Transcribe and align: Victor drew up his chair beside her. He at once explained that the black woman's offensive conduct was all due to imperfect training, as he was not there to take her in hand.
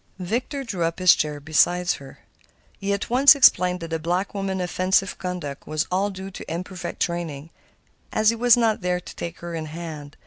Victor 0.17 0.63
drew 0.63 0.81
up 0.83 0.97
his 0.97 1.13
chair 1.13 1.39
beside 1.39 1.91
her. 1.91 2.21
He 2.79 2.91
at 2.91 3.11
once 3.11 3.35
explained 3.35 3.81
that 3.81 3.89
the 3.89 3.99
black 3.99 4.33
woman's 4.33 4.61
offensive 4.63 5.19
conduct 5.19 5.67
was 5.67 5.85
all 5.91 6.09
due 6.09 6.31
to 6.31 6.51
imperfect 6.51 6.99
training, 6.99 7.51
as 8.11 8.31
he 8.31 8.35
was 8.35 8.57
not 8.57 8.81
there 8.81 8.99
to 8.99 9.15
take 9.15 9.41
her 9.41 9.53
in 9.53 9.67
hand. 9.67 10.17